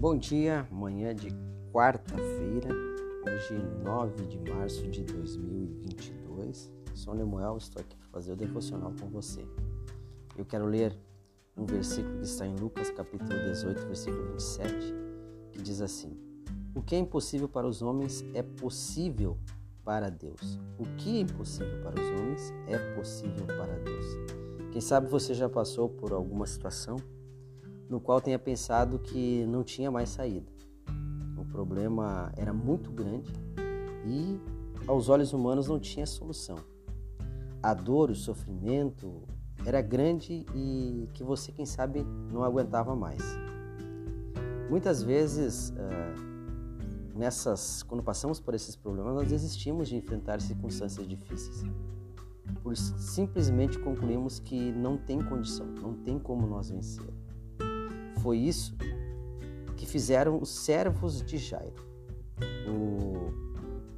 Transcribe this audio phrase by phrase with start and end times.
[0.00, 1.26] Bom dia, manhã de
[1.72, 2.68] quarta-feira,
[3.26, 6.72] hoje 9 de março de 2022.
[6.94, 9.44] Sou Lemuel, estou aqui para fazer o devocional com você.
[10.36, 10.96] Eu quero ler
[11.56, 14.94] um versículo que está em Lucas capítulo 18, versículo 27,
[15.50, 16.16] que diz assim:
[16.76, 19.36] O que é impossível para os homens é possível
[19.84, 20.60] para Deus.
[20.78, 24.06] O que é impossível para os homens é possível para Deus.
[24.70, 26.98] Quem sabe você já passou por alguma situação
[27.88, 30.50] no qual tenha pensado que não tinha mais saída.
[31.36, 33.32] O problema era muito grande
[34.06, 34.40] e,
[34.86, 36.56] aos olhos humanos, não tinha solução.
[37.62, 39.22] A dor, o sofrimento
[39.64, 43.22] era grande e que você, quem sabe, não aguentava mais.
[44.70, 45.72] Muitas vezes,
[47.14, 51.64] nessas, quando passamos por esses problemas, nós desistimos de enfrentar circunstâncias difíceis.
[52.62, 57.12] Por simplesmente concluímos que não tem condição, não tem como nós vencer.
[58.28, 58.76] Foi isso
[59.74, 61.82] que fizeram os servos de Jairo.
[62.68, 63.32] O,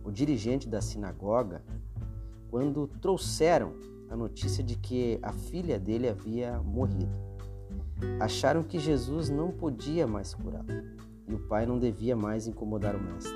[0.09, 1.65] o dirigente da sinagoga,
[2.49, 3.73] quando trouxeram
[4.09, 7.13] a notícia de que a filha dele havia morrido.
[8.21, 10.69] Acharam que Jesus não podia mais curá-lo
[11.27, 13.35] e o pai não devia mais incomodar o mestre.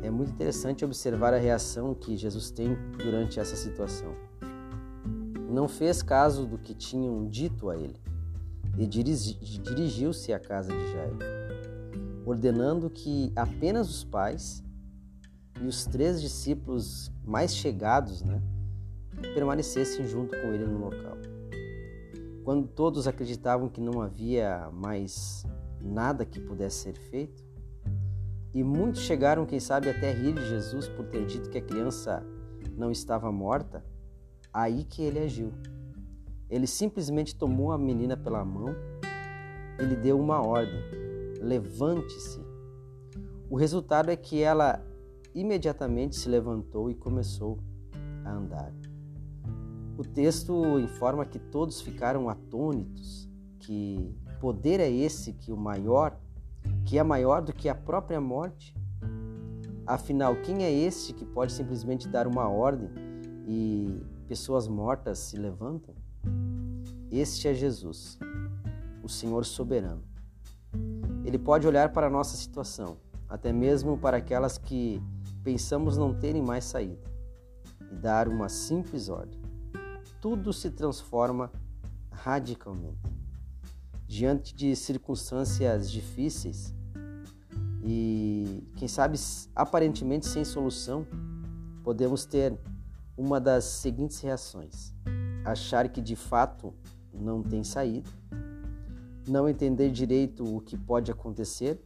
[0.00, 4.14] É muito interessante observar a reação que Jesus tem durante essa situação.
[5.50, 8.13] Não fez caso do que tinham dito a ele
[8.78, 11.18] e dirigiu-se à casa de Jairo,
[12.26, 14.64] ordenando que apenas os pais
[15.60, 18.42] e os três discípulos mais chegados né,
[19.34, 21.16] permanecessem junto com ele no local.
[22.44, 25.46] Quando todos acreditavam que não havia mais
[25.80, 27.44] nada que pudesse ser feito,
[28.52, 32.24] e muitos chegaram, quem sabe, até rir de Jesus por ter dito que a criança
[32.76, 33.84] não estava morta,
[34.52, 35.52] aí que ele agiu.
[36.48, 38.74] Ele simplesmente tomou a menina pela mão,
[39.78, 40.80] ele deu uma ordem:
[41.40, 42.40] levante-se.
[43.50, 44.84] O resultado é que ela
[45.34, 47.58] imediatamente se levantou e começou
[48.24, 48.72] a andar.
[49.96, 53.28] O texto informa que todos ficaram atônitos,
[53.60, 56.18] que poder é esse que o maior,
[56.84, 58.74] que é maior do que a própria morte.
[59.86, 62.90] Afinal, quem é este que pode simplesmente dar uma ordem
[63.46, 65.94] e pessoas mortas se levantam?
[67.16, 68.18] Este é Jesus,
[69.00, 70.02] o Senhor soberano.
[71.24, 72.96] Ele pode olhar para a nossa situação,
[73.28, 75.00] até mesmo para aquelas que
[75.44, 77.08] pensamos não terem mais saída,
[77.88, 79.40] e dar uma simples ordem.
[80.20, 81.52] Tudo se transforma
[82.10, 82.98] radicalmente.
[84.08, 86.74] Diante de circunstâncias difíceis
[87.84, 89.16] e, quem sabe,
[89.54, 91.06] aparentemente sem solução,
[91.84, 92.58] podemos ter
[93.16, 94.92] uma das seguintes reações:
[95.44, 96.74] achar que de fato
[97.18, 98.08] não tem saída,
[99.28, 101.80] não entender direito o que pode acontecer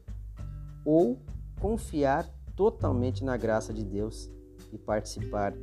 [0.85, 1.21] ou
[1.61, 4.31] confiar totalmente na graça de Deus
[4.73, 5.55] e participar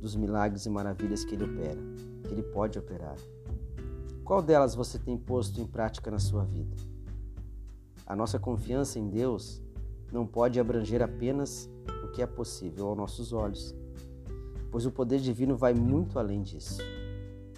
[0.00, 1.80] dos milagres e maravilhas que Ele opera,
[2.22, 3.16] que Ele pode operar.
[4.24, 6.76] Qual delas você tem posto em prática na sua vida?
[8.06, 9.62] A nossa confiança em Deus
[10.12, 11.70] não pode abranger apenas
[12.04, 13.74] o que é possível aos nossos olhos,
[14.70, 16.80] pois o poder divino vai muito além disso.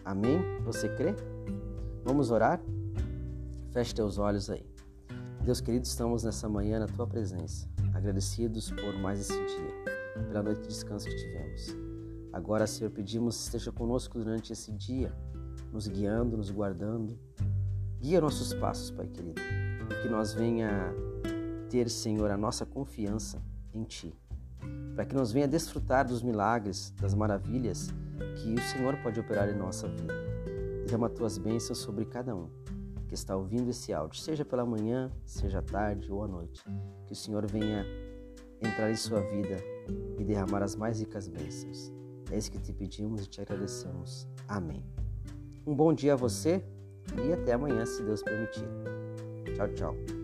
[0.08, 0.40] Amém?
[0.64, 1.14] Você crê?
[2.02, 2.62] Vamos orar?
[3.72, 4.64] Feche teus olhos aí.
[5.44, 10.62] Deus querido, estamos nessa manhã na tua presença, agradecidos por mais esse dia, pela noite
[10.62, 11.76] de descanso que tivemos.
[12.32, 15.12] Agora, Senhor, pedimos que esteja conosco durante esse dia,
[15.70, 17.18] nos guiando, nos guardando.
[18.00, 19.42] Guia nossos passos, Pai querido,
[20.00, 20.90] que nós venha
[21.68, 23.42] ter, Senhor, a nossa confiança
[23.74, 24.18] em Ti,
[24.94, 27.92] para que nós venha desfrutar dos milagres, das maravilhas
[28.36, 30.14] que o Senhor pode operar em nossa vida.
[30.84, 32.48] Derrama tuas bênçãos sobre cada um
[33.08, 36.62] que está ouvindo esse áudio, seja pela manhã, seja à tarde ou à noite.
[37.06, 37.84] Que o Senhor venha
[38.60, 39.56] entrar em sua vida
[40.18, 41.90] e derramar as mais ricas bênçãos.
[42.30, 44.28] É isso que te pedimos e te agradecemos.
[44.46, 44.84] Amém.
[45.66, 46.62] Um bom dia a você
[47.26, 48.68] e até amanhã, se Deus permitir.
[49.54, 50.17] Tchau, tchau.